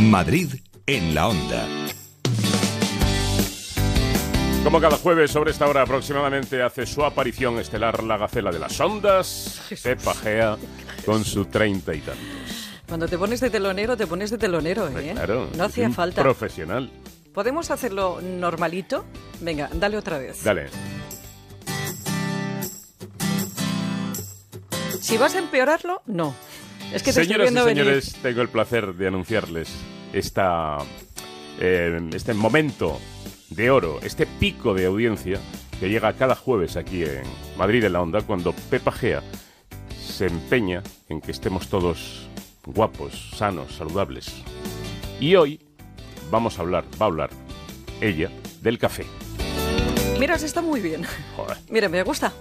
[0.00, 0.54] Madrid
[0.86, 1.66] en la onda.
[4.62, 8.78] Como cada jueves sobre esta hora aproximadamente hace su aparición estelar la gacela de las
[8.78, 10.58] ondas, se pajea
[11.06, 12.24] con su treinta y tantos.
[12.86, 15.12] Cuando te pones de telonero, te pones de telonero, ¿eh?
[15.12, 16.22] Claro, no hacía falta.
[16.22, 16.90] Profesional.
[17.32, 19.06] ¿Podemos hacerlo normalito?
[19.40, 20.44] Venga, dale otra vez.
[20.44, 20.66] Dale.
[25.00, 26.34] Si vas a empeorarlo, no.
[26.92, 27.84] Es que te estoy Señoras y venir.
[27.84, 29.70] señores, tengo el placer de anunciarles
[30.12, 30.78] esta,
[31.60, 32.98] eh, este momento
[33.50, 35.40] de oro, este pico de audiencia
[35.78, 37.24] que llega cada jueves aquí en
[37.58, 39.22] Madrid en la Onda cuando Pepa Gea
[39.98, 42.28] se empeña en que estemos todos
[42.64, 44.32] guapos, sanos, saludables.
[45.20, 45.60] Y hoy
[46.30, 47.30] vamos a hablar, va a hablar
[48.00, 48.30] ella
[48.62, 49.04] del café.
[50.18, 51.02] Mira, se está muy bien.
[51.36, 51.58] Joder.
[51.68, 52.32] Mira, me gusta.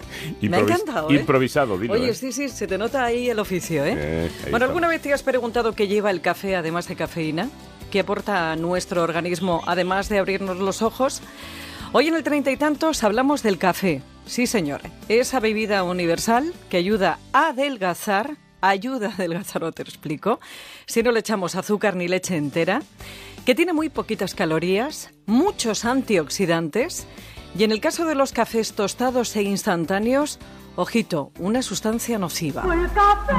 [0.41, 1.15] Me ha encantado, ¿eh?
[1.15, 1.93] Improvisado, dilo.
[1.93, 2.13] Oye, ¿eh?
[2.13, 3.93] sí, sí, se te nota ahí el oficio, ¿eh?
[3.97, 4.65] Eh, bueno, está.
[4.65, 7.49] ¿alguna vez te has preguntado qué lleva el café además de cafeína?
[7.91, 11.21] ¿Qué aporta a nuestro organismo además de abrirnos los ojos?
[11.91, 14.01] Hoy en el treinta y tantos hablamos del café.
[14.25, 14.81] Sí, señor.
[15.07, 20.39] Esa bebida universal que ayuda a adelgazar, ayuda a adelgazar, no te lo explico,
[20.85, 22.81] si no le echamos azúcar ni leche entera,
[23.45, 27.05] que tiene muy poquitas calorías, muchos antioxidantes
[27.57, 30.39] y en el caso de los cafés tostados e instantáneos,
[30.75, 32.63] ojito, una sustancia nociva.
[32.63, 33.33] El café,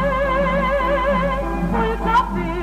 [1.83, 2.57] el café,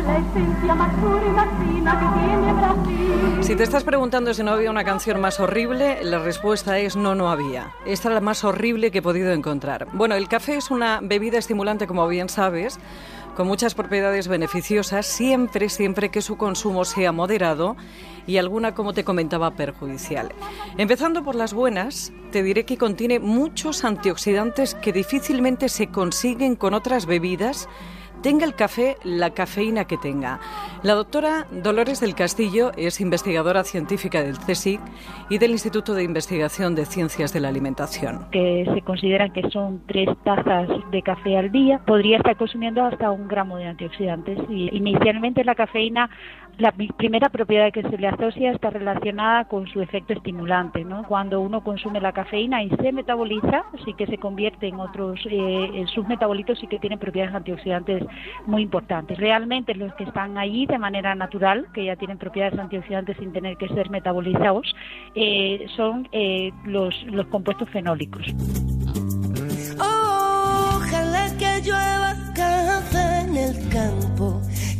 [0.00, 3.44] es la esencia más pura y más fina que tiene Brasil.
[3.44, 7.14] Si te estás preguntando si no había una canción más horrible, la respuesta es no,
[7.14, 7.72] no había.
[7.84, 9.86] Esta es la más horrible que he podido encontrar.
[9.92, 12.78] Bueno, el café es una bebida estimulante, como bien sabes,
[13.34, 17.76] con muchas propiedades beneficiosas, siempre, siempre que su consumo sea moderado
[18.26, 20.32] y alguna, como te comentaba, perjudicial.
[20.78, 26.74] Empezando por las buenas, te diré que contiene muchos antioxidantes que difícilmente se consiguen con
[26.74, 27.68] otras bebidas
[28.24, 30.40] tenga el café la cafeína que tenga.
[30.82, 34.80] La doctora Dolores del Castillo es investigadora científica del CSIC
[35.28, 38.26] y del Instituto de Investigación de Ciencias de la Alimentación.
[38.32, 43.10] que se consideran que son tres tazas de café al día, podría estar consumiendo hasta
[43.10, 44.38] un gramo de antioxidantes.
[44.48, 46.08] Y inicialmente la cafeína,
[46.58, 50.84] la pri- primera propiedad que se le asocia está relacionada con su efecto estimulante.
[50.84, 51.04] ¿no?
[51.06, 55.84] Cuando uno consume la cafeína y se metaboliza, sí que se convierte en otros, eh,
[55.94, 58.04] sus metabolitos sí que tienen propiedades antioxidantes
[58.46, 59.18] muy importantes.
[59.18, 63.56] Realmente los que están allí de manera natural, que ya tienen propiedades antioxidantes sin tener
[63.56, 64.74] que ser metabolizados,
[65.14, 68.26] eh, son eh, los, los compuestos fenólicos.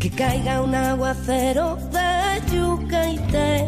[0.05, 3.67] Que caiga un aguacero de yuca y té,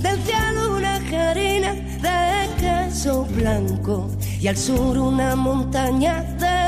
[0.00, 6.67] del cielo una harina de queso blanco y al sur una montaña de.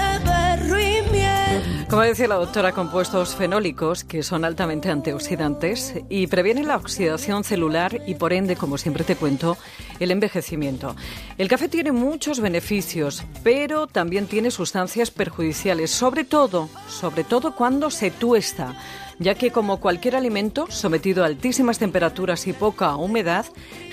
[1.90, 8.00] Como decía la doctora, compuestos fenólicos que son altamente antioxidantes y previenen la oxidación celular
[8.06, 9.58] y por ende, como siempre te cuento,
[9.98, 10.94] el envejecimiento.
[11.36, 17.90] El café tiene muchos beneficios, pero también tiene sustancias perjudiciales, sobre todo, sobre todo cuando
[17.90, 18.76] se tuesta,
[19.18, 23.46] ya que como cualquier alimento sometido a altísimas temperaturas y poca humedad,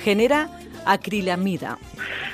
[0.03, 0.52] genera
[0.92, 1.78] acrilamida.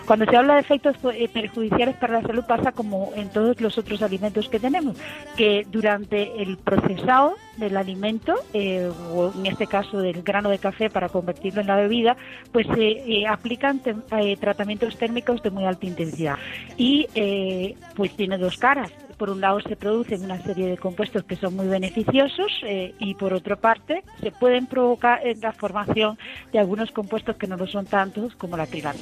[0.06, 3.78] Cuando se habla de efectos eh, perjudiciales para la salud pasa como en todos los
[3.78, 4.98] otros alimentos que tenemos,
[5.38, 10.90] que durante el procesado del alimento, eh, o en este caso del grano de café
[10.90, 12.18] para convertirlo en la bebida,
[12.52, 13.82] pues se eh, aplican
[14.40, 16.38] tratamientos térmicos de muy alta intensidad.
[16.78, 17.08] Y
[17.96, 18.92] pues tiene dos caras.
[19.24, 23.16] Por un lado se producen una serie de compuestos que son muy beneficiosos eh, y
[23.16, 26.18] por otra parte se pueden provocar eh, la formación
[26.52, 29.02] de algunos compuestos que no lo son tantos como la acrilamida.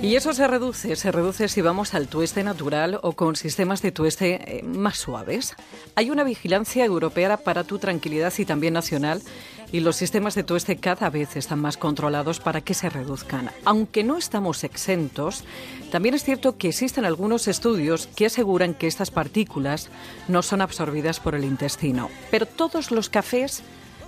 [0.00, 3.92] Y eso se reduce, se reduce si vamos al tueste natural o con sistemas de
[3.92, 5.56] tueste eh, más suaves.
[5.94, 9.20] Hay una vigilancia europea para tu tranquilidad y también nacional
[9.72, 13.50] y los sistemas de tueste cada vez están más controlados para que se reduzcan.
[13.64, 15.44] Aunque no estamos exentos,
[15.90, 19.90] también es cierto que existen algunos estudios que aseguran que estas partículas
[20.28, 22.10] no son absorbidas por el intestino.
[22.30, 23.62] Pero todos los cafés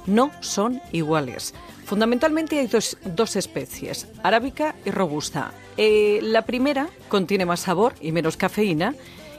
[0.06, 1.54] no son iguales.
[1.84, 2.68] Fundamentalmente hay
[3.04, 5.52] dos, especies, arábica y robusta.
[5.76, 8.94] Eh, la primera contiene más sabor y menos cafeína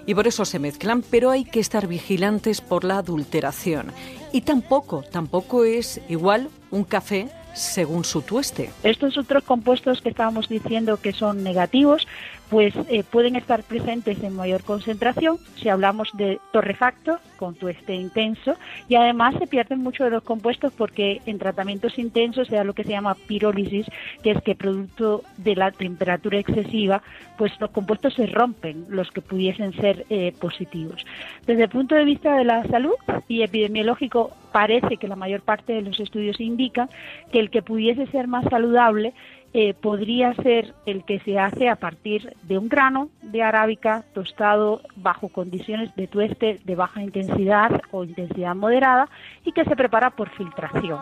[0.07, 3.91] y por eso se mezclan, pero hay que estar vigilantes por la adulteración.
[4.31, 8.71] Y tampoco, tampoco es igual un café según su tueste.
[8.83, 12.07] Estos otros compuestos que estábamos diciendo que son negativos,
[12.49, 18.55] pues eh, pueden estar presentes en mayor concentración si hablamos de torrefacto con tueste intenso
[18.87, 22.73] y además se pierden mucho de los compuestos porque en tratamientos intensos se da lo
[22.73, 23.85] que se llama pirólisis,
[24.23, 27.01] que es que producto de la temperatura excesiva,
[27.37, 31.05] pues los compuestos se rompen, los que pudiesen ser eh, positivos.
[31.45, 32.95] Desde el punto de vista de la salud
[33.27, 36.89] y epidemiológico, parece que la mayor parte de los estudios indican
[37.31, 39.13] que el que pudiese ser más saludable
[39.53, 44.81] eh, podría ser el que se hace a partir de un grano de arábica tostado
[44.95, 49.09] bajo condiciones de tueste de baja intensidad o intensidad moderada
[49.45, 50.99] y que se prepara por filtración.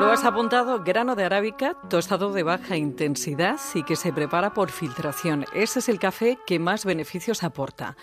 [0.00, 4.70] Lo has apuntado, grano de arábica tostado de baja intensidad y que se prepara por
[4.70, 5.44] filtración.
[5.54, 7.96] Ese es el café que más beneficios aporta.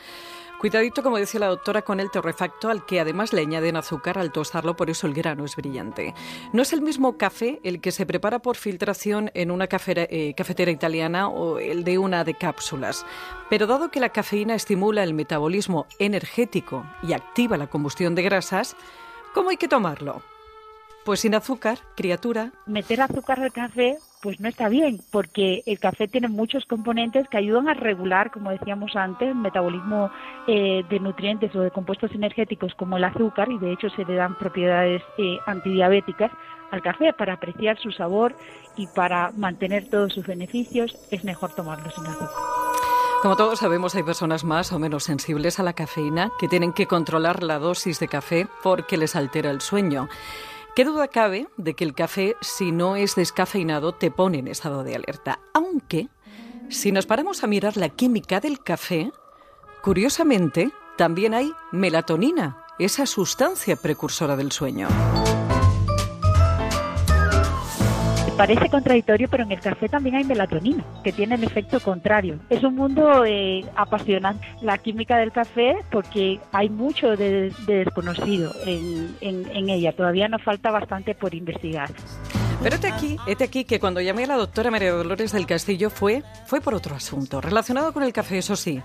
[0.61, 4.31] Cuidadito, como decía la doctora, con el torrefacto al que además le añaden azúcar al
[4.31, 6.13] tostarlo, por eso el grano es brillante.
[6.53, 10.69] No es el mismo café el que se prepara por filtración en una eh, cafetera
[10.69, 13.07] italiana o el de una de cápsulas.
[13.49, 18.75] Pero dado que la cafeína estimula el metabolismo energético y activa la combustión de grasas,
[19.33, 20.21] ¿cómo hay que tomarlo?
[21.05, 22.51] Pues sin azúcar, criatura.
[22.67, 27.37] Meter azúcar al café pues no está bien, porque el café tiene muchos componentes que
[27.37, 30.11] ayudan a regular, como decíamos antes, el metabolismo
[30.47, 34.15] eh, de nutrientes o de compuestos energéticos como el azúcar, y de hecho se le
[34.15, 36.31] dan propiedades eh, antidiabéticas
[36.71, 38.35] al café para apreciar su sabor
[38.77, 42.29] y para mantener todos sus beneficios, es mejor tomarlo sin azúcar.
[43.21, 46.87] Como todos sabemos, hay personas más o menos sensibles a la cafeína que tienen que
[46.87, 50.09] controlar la dosis de café porque les altera el sueño.
[50.73, 54.85] ¿Qué duda cabe de que el café, si no es descafeinado, te pone en estado
[54.85, 55.41] de alerta?
[55.53, 56.07] Aunque,
[56.69, 59.11] si nos paramos a mirar la química del café,
[59.83, 64.87] curiosamente, también hay melatonina, esa sustancia precursora del sueño.
[68.41, 72.39] Parece contradictorio, pero en el café también hay melatonina, que tiene el efecto contrario.
[72.49, 79.15] Es un mundo eh, apasionante, la química del café, porque hay mucho de, desconocido en,
[79.21, 79.93] en ella.
[79.93, 81.91] Todavía nos falta bastante por investigar.
[82.63, 85.91] Pero este aquí, este aquí que cuando llamé a la doctora María Dolores del Castillo
[85.91, 88.81] fue, fue por otro asunto, relacionado con el café, eso sí,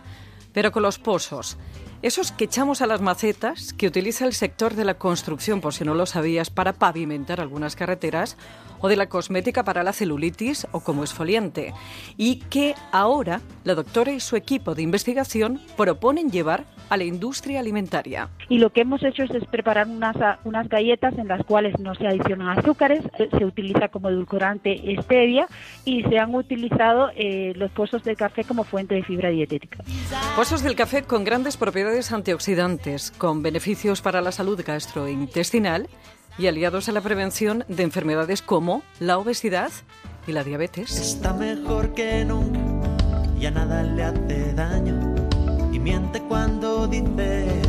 [0.53, 1.57] pero con los pozos.
[2.07, 5.83] Esos que echamos a las macetas que utiliza el sector de la construcción, por si
[5.83, 8.37] no lo sabías, para pavimentar algunas carreteras
[8.81, 11.75] o de la cosmética para la celulitis o como esfoliante,
[12.17, 17.59] y que ahora la doctora y su equipo de investigación proponen llevar a la industria
[17.59, 18.29] alimentaria.
[18.49, 22.07] Y lo que hemos hecho es, preparar unas, unas galletas en las cuales no se
[22.07, 25.49] adicionan azúcares, eh, se utiliza como edulcorante stevia
[25.85, 29.83] y se han utilizado eh, los pozos de café como fuente de fibra dietética.
[30.37, 35.89] Pozos del café con grandes propiedades antioxidantes, con beneficios para la salud gastrointestinal
[36.39, 39.71] y aliados a la prevención de enfermedades como la obesidad
[40.27, 40.95] y la diabetes.
[40.95, 42.61] Está mejor que nunca
[43.41, 45.15] y a nada le hace daño
[45.73, 47.63] y miente cuando dice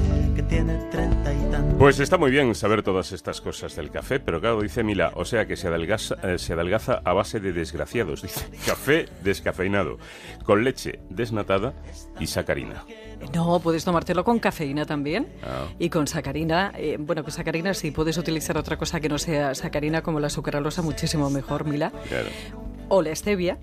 [0.49, 1.75] tiene treinta y tantos.
[1.77, 5.25] Pues está muy bien saber todas estas cosas del café, pero claro, dice Mila, o
[5.25, 8.21] sea que se adelgaza, eh, se adelgaza a base de desgraciados.
[8.21, 9.97] Dice, café descafeinado,
[10.43, 11.73] con leche desnatada
[12.19, 12.83] y sacarina.
[13.33, 15.65] No, puedes tomártelo con cafeína también Ah.
[15.79, 16.71] y con sacarina.
[16.77, 20.29] eh, bueno, con sacarina sí, puedes utilizar otra cosa que no sea sacarina como la
[20.29, 22.29] sucralosa, muchísimo mejor, Mila, Claro.
[22.89, 23.57] o la stevia.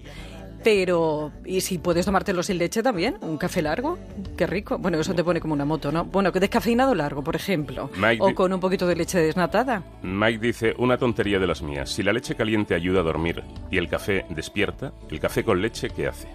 [0.64, 3.98] Pero, y si puedes tomártelo sin leche también, un café largo,
[4.36, 4.78] qué rico.
[4.78, 6.06] Bueno, eso te pone como una moto, ¿no?
[6.06, 7.90] Bueno, que descafeinado largo, por ejemplo.
[7.96, 9.82] Mike o con un poquito de leche desnatada.
[10.02, 11.90] Mike dice, una tontería de las mías.
[11.90, 15.90] Si la leche caliente ayuda a dormir y el café despierta, ¿el café con leche
[15.90, 16.28] qué hace?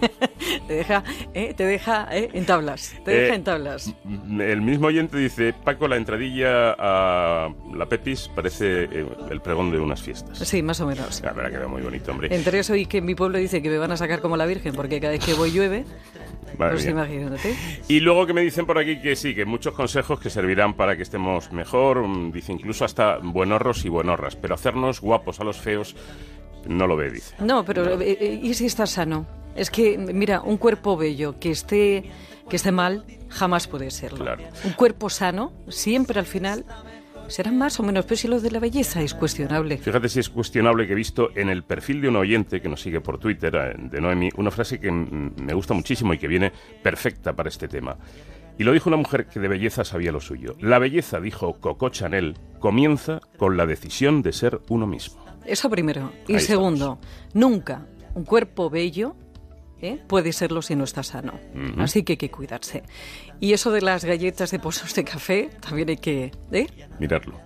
[0.66, 1.02] Te deja,
[1.34, 2.94] eh, te deja eh, en tablas.
[3.04, 3.94] Te Eh, deja en tablas.
[4.40, 9.78] El mismo oyente dice, Paco, la entradilla a la Pepis parece eh, el pregón de
[9.80, 10.38] unas fiestas.
[10.38, 11.20] Sí, más o menos.
[11.22, 12.34] La verdad queda muy bonito, hombre.
[12.34, 14.46] Entre eso y que en mi pueblo dice que me van a sacar como la
[14.46, 15.84] Virgen porque cada vez que voy llueve,
[16.58, 17.54] Madre pues imagínate.
[17.88, 20.96] Y luego que me dicen por aquí que sí, que muchos consejos que servirán para
[20.96, 25.56] que estemos mejor, mm, dice incluso hasta buenorros y buenorras, pero hacernos guapos a los
[25.56, 25.96] feos
[26.66, 27.34] no lo ve, dice.
[27.40, 29.26] No, pero eh, eh, ¿y si estás sano?
[29.54, 32.04] Es que, mira, un cuerpo bello que esté,
[32.48, 34.18] que esté mal jamás puede serlo.
[34.18, 34.44] Claro.
[34.64, 36.64] Un cuerpo sano siempre al final
[37.28, 39.78] será más o menos, pero si lo de la belleza es cuestionable.
[39.78, 42.80] Fíjate si es cuestionable que he visto en el perfil de un oyente que nos
[42.80, 46.52] sigue por Twitter, eh, de Noemi, una frase que me gusta muchísimo y que viene
[46.82, 47.96] perfecta para este tema.
[48.58, 50.56] Y lo dijo una mujer que de belleza sabía lo suyo.
[50.60, 55.21] La belleza, dijo Coco Chanel, comienza con la decisión de ser uno mismo.
[55.44, 56.12] Eso primero.
[56.28, 56.98] Y Ahí segundo,
[57.34, 59.16] nunca un cuerpo bello
[59.80, 59.98] ¿eh?
[60.06, 61.34] puede serlo si no está sano.
[61.78, 62.82] Así que hay que cuidarse.
[63.40, 66.32] Y eso de las galletas de pozos de café también hay que...
[66.52, 66.66] ¿eh?
[66.98, 67.40] Mirarlo.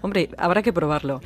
[0.00, 1.20] Hombre, habrá que probarlo.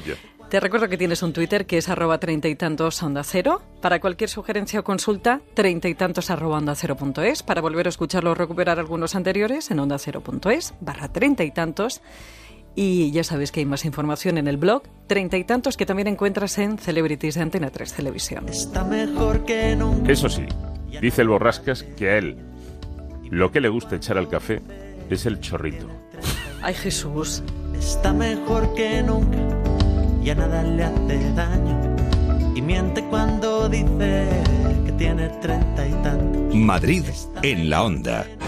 [0.48, 3.62] Te recuerdo que tienes un Twitter que es arroba treinta y tantos onda cero.
[3.82, 7.42] Para cualquier sugerencia o consulta, treinta y tantos arroba onda cero punto es.
[7.42, 11.42] Para volver a escucharlo o recuperar algunos anteriores, en onda cero punto es, barra treinta
[11.42, 12.00] y tantos.
[12.76, 16.08] Y ya sabes que hay más información en el blog, treinta y tantos, que también
[16.08, 18.48] encuentras en Celebrities de Antena 3 Televisión.
[18.48, 20.12] Está mejor que nunca.
[20.12, 20.44] Eso sí,
[21.00, 22.36] dice el Borrascas que a él
[23.30, 24.60] lo que le gusta echar al café
[25.10, 25.88] es el chorrito.
[26.62, 27.42] Ay, Jesús.
[27.78, 29.38] Está mejor que nunca.
[30.22, 31.96] Ya nada le hace daño.
[32.54, 34.26] Y miente cuando dice
[34.84, 36.54] que tiene treinta y tantos.
[36.54, 37.04] Madrid
[37.42, 38.26] en la onda.